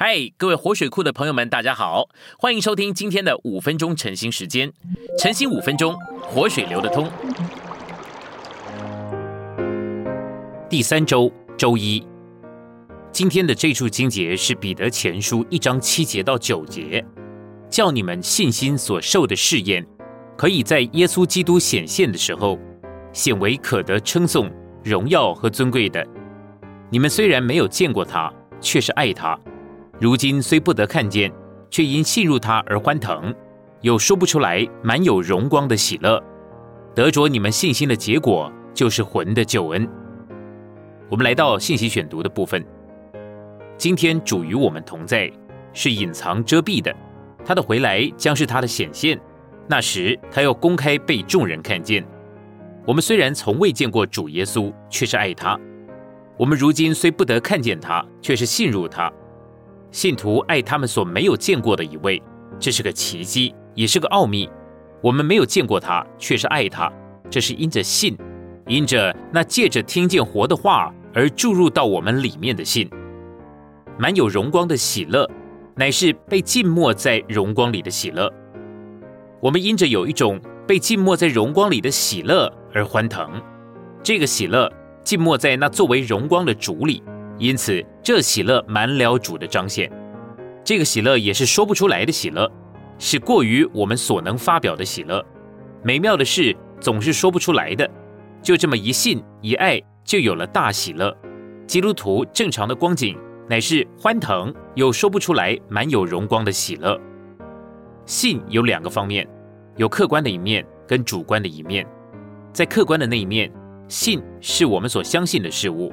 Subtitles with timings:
[0.00, 2.08] 嗨，各位活水库的朋友们，大家好，
[2.38, 4.72] 欢迎收听今天的五分钟晨兴时间。
[5.18, 7.10] 晨兴五分钟，活水流得通。
[10.70, 12.06] 第三周周一，
[13.10, 17.04] 今天的这处经节是彼得前书一章七节到九节，
[17.68, 19.84] 叫你们信心所受的试验，
[20.36, 22.56] 可以在耶稣基督显现的时候，
[23.12, 24.48] 显为可得称颂、
[24.84, 26.06] 荣耀和尊贵的。
[26.88, 29.36] 你们虽然没有见过他，却是爱他。
[30.00, 31.32] 如今虽不得看见，
[31.70, 33.34] 却因信入他而欢腾，
[33.80, 36.22] 有说不出来满有荣光的喜乐。
[36.94, 39.88] 得着你们信心的结果，就是魂的救恩。
[41.08, 42.64] 我们来到信息选读的部分。
[43.76, 45.30] 今天主与我们同在，
[45.72, 46.92] 是隐藏遮蔽的；
[47.44, 49.18] 他的回来将是他的显现。
[49.66, 52.06] 那时他要公开被众人看见。
[52.86, 55.58] 我们虽然从未见过主耶稣，却是爱他。
[56.36, 59.12] 我们如今虽不得看见他，却是信入他。
[59.90, 62.22] 信徒爱他们所没有见过的一位，
[62.58, 64.48] 这是个奇迹，也是个奥秘。
[65.00, 66.92] 我们没有见过他，却是爱他，
[67.30, 68.16] 这是因着信，
[68.66, 72.88] 因着那借着听见活的话而注入到我们里面的信。
[73.98, 75.28] 满有荣光的喜乐，
[75.74, 78.32] 乃是被浸没在荣光里的喜乐。
[79.40, 83.40] 我们因着有一种被浸没在荣光里的喜乐而欢腾，
[84.02, 84.70] 这个喜乐
[85.02, 87.02] 浸没在那作为荣光的主里。
[87.38, 89.90] 因此，这喜乐满了主的彰显，
[90.64, 92.50] 这个喜乐也是说不出来的喜乐，
[92.98, 95.24] 是过于我们所能发表的喜乐。
[95.82, 97.88] 美妙的事总是说不出来的，
[98.42, 101.16] 就这么一信一爱，就有了大喜乐。
[101.66, 103.16] 基督徒正常的光景
[103.48, 107.00] 乃是欢腾，有说不出来满有荣光的喜乐。
[108.04, 109.28] 信有两个方面，
[109.76, 111.86] 有客观的一面跟主观的一面。
[112.52, 113.52] 在客观的那一面，
[113.86, 115.92] 信是我们所相信的事物。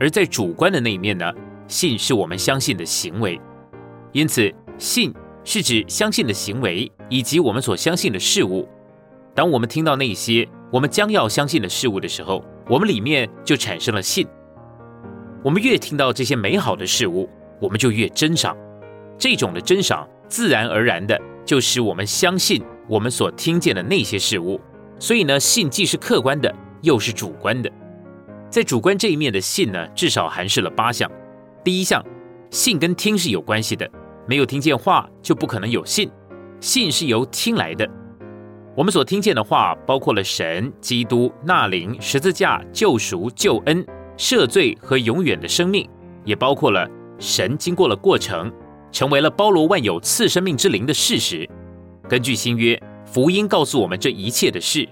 [0.00, 1.32] 而在主观的那一面呢，
[1.68, 3.40] 信是我们相信的行为，
[4.12, 5.12] 因此信
[5.44, 8.68] 是指相信的行为以及我们所相信的事物。
[9.34, 14.26] 当我们听到那些我们将要相信的事物的时候，我们里面就产生了信。
[15.42, 17.28] 我们越听到这些美好的事物，
[17.60, 18.56] 我们就越珍赏。
[19.18, 24.60] 这种的珍赏，自然而然的就使我们相信我们所听见的那些事物。
[24.98, 27.70] 所以呢，信既是客观的，又是主观的。
[28.54, 31.10] 在主观这一面的信呢，至少含示了八项。
[31.64, 32.00] 第一项，
[32.52, 33.90] 信跟听是有关系的，
[34.28, 36.08] 没有听见话就不可能有信。
[36.60, 37.84] 信是由听来的。
[38.76, 43.84] 我们所听见的话，包括了神、基督、纳灵、十字架、救赎、救恩、
[44.16, 45.90] 赦罪和永远的生命，
[46.24, 46.88] 也包括了
[47.18, 48.52] 神经过了过程，
[48.92, 51.44] 成为了包罗万有赐生命之灵的事实。
[52.08, 54.88] 根据新约福音告诉我们这一切的事，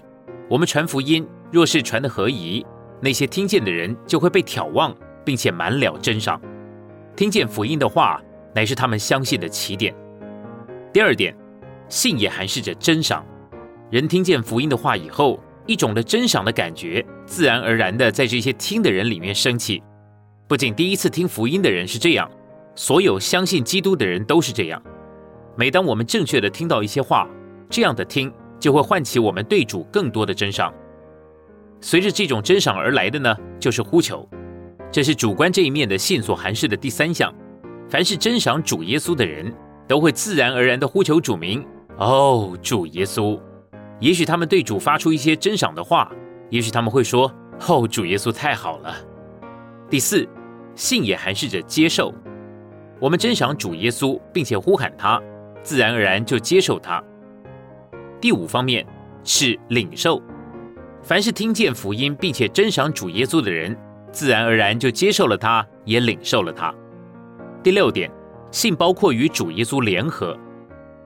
[0.49, 2.65] 我们传福音若是传的合宜。
[3.03, 6.39] 那些听见的人就会被挑望，并且满了真赏。
[7.17, 8.21] 听见福音的话，
[8.55, 9.93] 乃是他们相信的起点。
[10.93, 11.35] 第二点，
[11.89, 13.25] 信也含示着真赏。
[13.91, 19.83] 人听见福音的话以后，一种的真赏的感觉，自然而然的在这些听的人里面升起。
[20.47, 22.31] 不仅第一次听福音的人是这样，
[22.73, 24.81] 所有相信基督的人都是这样。
[25.57, 27.27] 每当我们正确的听到一些话，
[27.69, 30.73] 这样的听就会唤起我们对主更多的真赏。
[31.83, 34.25] 随着这种真赏而来的呢，就是呼求，
[34.89, 37.31] 这是主观这一面的信所含示的第三项。
[37.89, 39.53] 凡是真赏主耶稣的人，
[39.85, 41.61] 都会自然而然的呼求主名。
[41.97, 43.37] 哦，主耶稣！
[43.99, 46.09] 也许他们对主发出一些真赏的话，
[46.49, 47.29] 也许他们会说
[47.67, 48.95] ：“哦，主耶稣太好了。”
[49.91, 50.25] 第四，
[50.75, 52.13] 信也含示着接受。
[52.97, 55.21] 我们真赏主耶稣，并且呼喊他，
[55.61, 57.03] 自然而然就接受他。
[58.21, 58.87] 第五方面
[59.25, 60.23] 是领受。
[61.03, 63.77] 凡是听见福音并且珍赏主耶稣的人，
[64.09, 66.73] 自然而然就接受了他，也领受了他。
[67.61, 68.09] 第六点，
[68.51, 70.37] 信包括与主耶稣联合。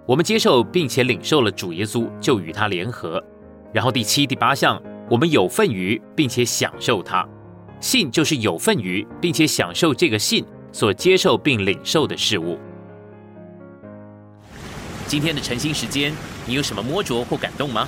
[0.05, 3.21] 我们接受并且领受了主耶稣，就与他联合。
[3.73, 7.27] 然后第七、第八项，我们有份于并且享受他。
[7.79, 12.59] 信就是有份于并且享受这个信所接受并领受的事物。
[15.07, 16.13] 今天的晨兴时间，
[16.45, 17.87] 你有什么摸着或感动吗？